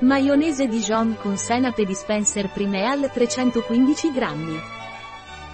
[0.00, 4.56] Maionese Dijon con senape dispenser Primeal 315 grammi.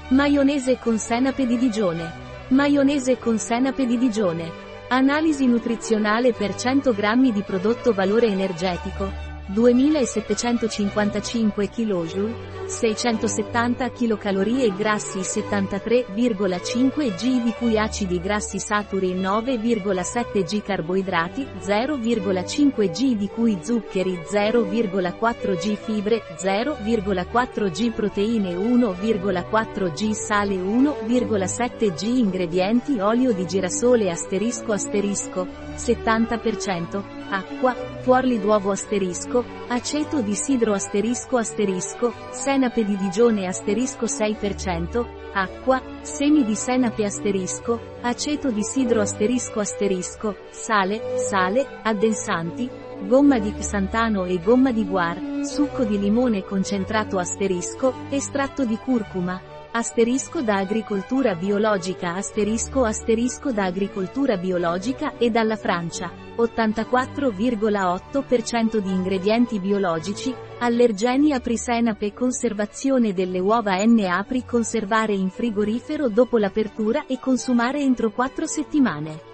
[0.08, 2.12] Maionese con senape di Digione.
[2.48, 4.52] Maionese con senape di Digione.
[4.88, 9.33] Analisi nutrizionale per 100 grammi di prodotto valore energetico.
[9.52, 12.32] 2755 kJ,
[12.66, 23.16] 670 kcal grassi 73,5 g di cui acidi grassi saturi 9,7 g carboidrati 0,5 g
[23.16, 32.98] di cui zuccheri 0,4 g fibre 0,4 g proteine 1,4 g sale 1,7 g ingredienti
[32.98, 42.12] olio di girasole asterisco asterisco 70% acqua tuorli d'uovo asterisco, aceto di sidro asterisco asterisco,
[42.30, 50.36] senape di digione asterisco 6%, acqua, semi di senape asterisco, aceto di sidro asterisco asterisco,
[50.50, 52.70] sale, sale, addensanti,
[53.06, 59.40] gomma di xantano e gomma di guar, succo di limone concentrato asterisco, estratto di curcuma,
[59.76, 66.23] Asterisco da agricoltura biologica Asterisco Asterisco da agricoltura biologica e dalla Francia.
[66.36, 76.38] 84,8% di ingredienti biologici, allergeni aprisenape conservazione delle uova N apri conservare in frigorifero dopo
[76.38, 79.32] l'apertura e consumare entro 4 settimane.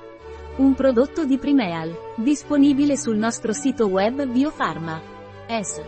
[0.56, 5.00] Un prodotto di Primeal, disponibile sul nostro sito web Biofarma.
[5.48, 5.80] S.